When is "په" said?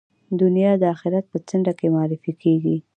1.31-1.37